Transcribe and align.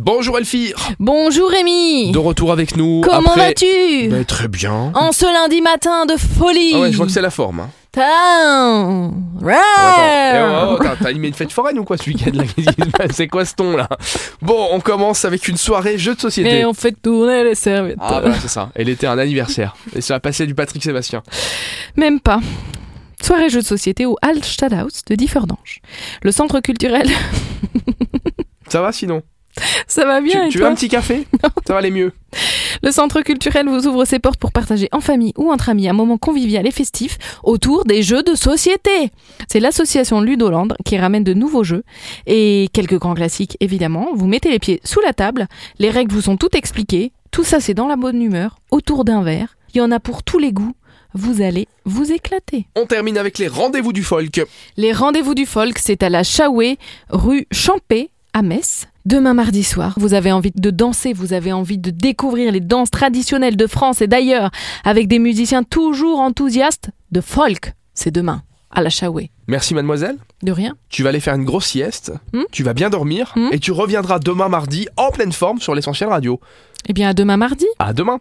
Bonjour 0.00 0.38
Elfire 0.38 0.76
Bonjour 1.00 1.50
Rémi 1.50 2.12
De 2.12 2.18
retour 2.18 2.52
avec 2.52 2.76
nous 2.76 3.00
Comment 3.04 3.30
après... 3.32 3.48
vas-tu 3.48 4.06
Ben, 4.08 4.24
Très 4.24 4.46
bien. 4.46 4.92
En 4.94 5.10
ce 5.10 5.24
lundi 5.24 5.60
matin 5.60 6.06
de 6.06 6.14
folie 6.16 6.70
Ah 6.76 6.80
ouais, 6.82 6.92
je 6.92 6.96
vois 6.96 7.06
que 7.06 7.10
c'est 7.10 7.20
la 7.20 7.30
forme. 7.30 7.58
Hein. 7.58 7.70
Eh, 7.96 8.00
oh, 10.40 10.76
oh, 10.78 10.78
t'as- 11.00 11.08
animé 11.08 11.26
une 11.26 11.34
fête 11.34 11.50
foraine 11.50 11.80
ou 11.80 11.84
quoi 11.84 11.96
ce 11.96 12.08
week-end 12.08 12.30
là? 12.32 12.44
C'est 13.10 13.26
quoi 13.26 13.44
ce 13.44 13.56
ton 13.56 13.76
là? 13.76 13.88
Bon, 14.40 14.68
on 14.70 14.78
commence 14.78 15.24
avec 15.24 15.48
une 15.48 15.56
soirée 15.56 15.98
jeu 15.98 16.14
de 16.14 16.20
société. 16.20 16.60
Et 16.60 16.64
on 16.64 16.74
fait 16.74 16.92
tourner 16.92 17.42
les 17.42 17.56
serviettes. 17.56 17.98
Ah 18.00 18.20
voilà, 18.20 18.38
c'est 18.38 18.46
ça. 18.46 18.70
Elle 18.76 18.88
était 18.90 19.08
un 19.08 19.18
anniversaire. 19.18 19.74
Et 19.96 20.00
ça 20.00 20.14
a 20.14 20.20
passé 20.20 20.46
du 20.46 20.54
Patrick 20.54 20.80
Sébastien. 20.84 21.24
Même 21.96 22.20
pas. 22.20 22.38
Soirée 23.20 23.48
jeux 23.50 23.62
de 23.62 23.66
société 23.66 24.06
au 24.06 24.16
Altstadthaus 24.22 25.02
de 25.08 25.16
Differdange. 25.16 25.80
Le 26.22 26.30
centre 26.30 26.60
culturel... 26.60 27.08
Ça 28.68 28.80
va 28.80 28.92
sinon? 28.92 29.22
Ça 29.86 30.04
va 30.04 30.20
bien 30.20 30.42
Tu, 30.42 30.46
et 30.46 30.50
tu 30.50 30.58
veux 30.58 30.66
un 30.66 30.74
petit 30.74 30.88
café? 30.88 31.26
Ça 31.66 31.72
va 31.72 31.78
aller 31.78 31.90
mieux. 31.90 32.12
Le 32.82 32.90
centre 32.90 33.22
culturel 33.22 33.68
vous 33.68 33.86
ouvre 33.86 34.04
ses 34.04 34.18
portes 34.18 34.38
pour 34.38 34.52
partager 34.52 34.88
en 34.92 35.00
famille 35.00 35.32
ou 35.36 35.50
entre 35.50 35.68
amis 35.68 35.88
un 35.88 35.92
moment 35.92 36.18
convivial 36.18 36.66
et 36.66 36.70
festif 36.70 37.18
autour 37.42 37.84
des 37.84 38.02
jeux 38.02 38.22
de 38.22 38.34
société. 38.34 39.10
C'est 39.50 39.60
l'association 39.60 40.20
Ludoland 40.20 40.68
qui 40.84 40.98
ramène 40.98 41.24
de 41.24 41.34
nouveaux 41.34 41.64
jeux 41.64 41.82
et 42.26 42.68
quelques 42.72 42.98
grands 42.98 43.14
classiques 43.14 43.56
évidemment. 43.60 44.08
Vous 44.14 44.26
mettez 44.26 44.50
les 44.50 44.58
pieds 44.58 44.80
sous 44.84 45.00
la 45.00 45.12
table, 45.12 45.48
les 45.78 45.90
règles 45.90 46.14
vous 46.14 46.22
sont 46.22 46.36
toutes 46.36 46.54
expliquées. 46.54 47.12
Tout 47.30 47.44
ça 47.44 47.60
c'est 47.60 47.74
dans 47.74 47.88
la 47.88 47.96
bonne 47.96 48.22
humeur, 48.22 48.58
autour 48.70 49.04
d'un 49.04 49.22
verre. 49.22 49.56
Il 49.74 49.78
y 49.78 49.80
en 49.80 49.90
a 49.90 50.00
pour 50.00 50.22
tous 50.22 50.38
les 50.38 50.52
goûts. 50.52 50.74
Vous 51.14 51.40
allez 51.40 51.68
vous 51.84 52.12
éclater. 52.12 52.66
On 52.76 52.86
termine 52.86 53.16
avec 53.16 53.38
les 53.38 53.48
rendez-vous 53.48 53.92
du 53.92 54.02
folk. 54.02 54.42
Les 54.76 54.92
rendez-vous 54.92 55.34
du 55.34 55.46
folk, 55.46 55.78
c'est 55.78 56.02
à 56.02 56.10
la 56.10 56.22
Chaoué, 56.22 56.78
rue 57.08 57.46
Champé, 57.50 58.10
à 58.32 58.42
Metz. 58.42 58.86
Demain 59.04 59.34
mardi 59.34 59.64
soir, 59.64 59.94
vous 59.96 60.14
avez 60.14 60.32
envie 60.32 60.52
de 60.54 60.70
danser, 60.70 61.12
vous 61.12 61.32
avez 61.32 61.52
envie 61.52 61.78
de 61.78 61.90
découvrir 61.90 62.52
les 62.52 62.60
danses 62.60 62.90
traditionnelles 62.90 63.56
de 63.56 63.66
France 63.66 64.02
et 64.02 64.06
d'ailleurs, 64.06 64.50
avec 64.84 65.08
des 65.08 65.18
musiciens 65.18 65.62
toujours 65.62 66.20
enthousiastes 66.20 66.90
de 67.10 67.20
folk. 67.20 67.72
C'est 67.94 68.10
demain, 68.10 68.42
à 68.70 68.82
la 68.82 68.90
Chaoué. 68.90 69.30
Merci 69.46 69.74
mademoiselle. 69.74 70.18
De 70.42 70.52
rien. 70.52 70.76
Tu 70.90 71.02
vas 71.02 71.08
aller 71.08 71.20
faire 71.20 71.34
une 71.34 71.44
grosse 71.44 71.66
sieste. 71.66 72.12
Hmm 72.34 72.42
Tu 72.52 72.62
vas 72.62 72.74
bien 72.74 72.90
dormir. 72.90 73.32
Hmm 73.34 73.48
Et 73.50 73.58
tu 73.58 73.72
reviendras 73.72 74.18
demain 74.18 74.48
mardi 74.48 74.86
en 74.96 75.10
pleine 75.10 75.32
forme 75.32 75.60
sur 75.60 75.74
l'essentiel 75.74 76.10
radio. 76.10 76.38
Eh 76.86 76.92
bien, 76.92 77.08
à 77.08 77.14
demain 77.14 77.36
mardi. 77.38 77.66
À 77.78 77.92
demain 77.92 78.20